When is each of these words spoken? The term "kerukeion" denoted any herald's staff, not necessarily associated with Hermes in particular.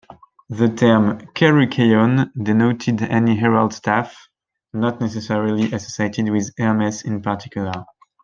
The 0.49 0.67
term 0.69 1.19
"kerukeion" 1.35 2.31
denoted 2.33 3.03
any 3.03 3.35
herald's 3.35 3.75
staff, 3.75 4.17
not 4.73 4.99
necessarily 4.99 5.71
associated 5.71 6.27
with 6.29 6.49
Hermes 6.57 7.03
in 7.03 7.21
particular. 7.21 7.85